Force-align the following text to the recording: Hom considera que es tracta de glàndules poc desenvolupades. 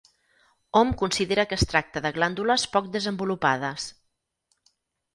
Hom 0.79 0.93
considera 1.01 1.45
que 1.51 1.59
es 1.61 1.67
tracta 1.75 2.03
de 2.07 2.13
glàndules 2.17 2.67
poc 2.79 2.91
desenvolupades. 2.99 3.89